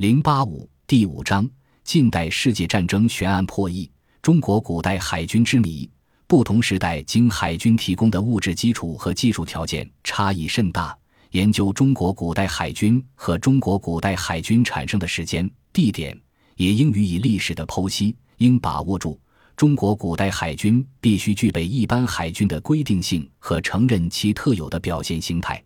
[0.00, 1.46] 零八五第五章：
[1.84, 3.90] 近代世界战争悬案破译，
[4.22, 5.86] 中国古代海军之谜。
[6.26, 10.96] 不同时代经海军提供的物质基础和技术条件差异甚大。
[11.32, 16.18] 研究中国古代海军和中国古代海军产生的时间、地点，
[16.56, 18.16] 也应予以历史的剖析。
[18.38, 19.20] 应把握住，
[19.54, 25.62] 中国古代海军必须具备一般海军的规定性和承认其特有的表现形态。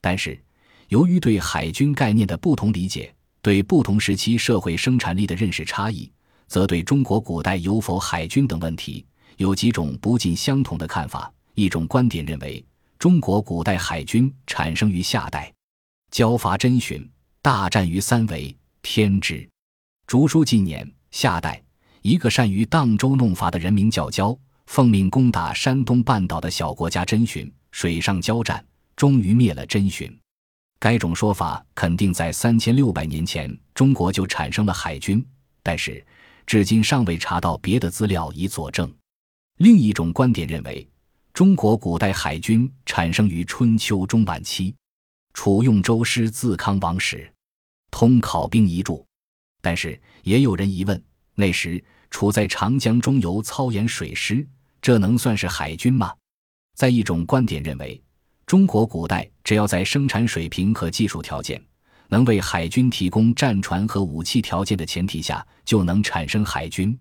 [0.00, 0.36] 但是，
[0.88, 6.10] 由于对海军概念的不同理解，对不同时期社会生产力的认识差异，
[6.46, 9.04] 则对中国古代有否海军等问题。
[9.36, 11.32] 有几种不尽相同的看法。
[11.54, 12.64] 一种观点认为，
[12.98, 15.52] 中国古代海军产生于夏代，
[16.10, 17.08] 交伐真寻，
[17.40, 19.48] 大战于三围，天之。
[20.06, 21.62] 竹书纪年，夏代，
[22.02, 28.64] 一个善于荡舟弄筏的人名叫交，奉命攻打山东半岛的小国家真寻，水上交战，
[28.96, 30.16] 终于灭了真寻。
[30.80, 35.24] 该种说法肯定在三千六百年前，中国就产生了海军，
[35.62, 36.04] 但是
[36.46, 38.92] 至今尚未查到别的资料以佐证。
[39.56, 40.88] 另一种观点认为，
[41.32, 44.74] 中国古代海军产生于春秋中晚期。
[45.34, 47.32] 楚用周师自康王时，
[47.90, 49.04] 通考兵遗著。
[49.60, 51.02] 但是也有人疑问：
[51.34, 54.46] 那时楚在长江中游操演水师，
[54.80, 56.14] 这能算是海军吗？
[56.76, 58.00] 在一种观点认为，
[58.48, 61.62] 中国古代只要在生产水平和技术条件
[62.08, 66.98] 能为海军提供战船和武器条件的前提下，就能产生海军。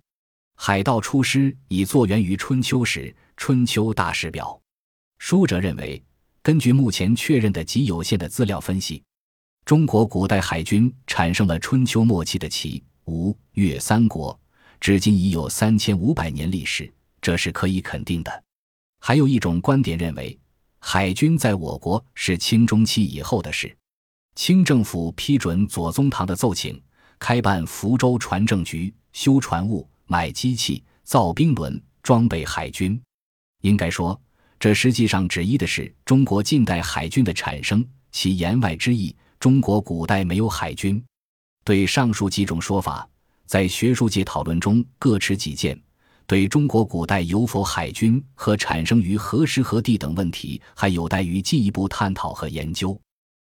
[0.57, 4.59] 海盗出师已作源于春秋时，《春秋大史表》。
[5.19, 6.03] 书者认为，
[6.41, 9.01] 根据目前确认的极有限的资料分析，
[9.63, 14.37] 中国古代海军产生了春秋末期的齐、吴、越三国，
[14.81, 18.43] 至今已有三千五百年历史，这是可以肯定的。
[18.99, 20.37] 还有一种观点认为，
[20.79, 23.75] 海军在我国是清中期以后的事。
[24.35, 26.81] 清政府批准左宗棠的奏请，
[27.19, 29.87] 开办福州船政局，修船坞。
[30.09, 32.97] 买机器、造兵轮、装备海军，
[33.59, 34.17] 应该说，
[34.57, 37.85] 这实际上指意的是中国近代海军的产生。
[38.09, 41.03] 其言外之意，中国古代没有海军。
[41.65, 43.05] 对上述几种说法，
[43.45, 45.77] 在学术界讨论中各持己见。
[46.27, 52.99] 对中国古代有否海军和产生于何时何地等问题，还有待于进一步探讨和研究。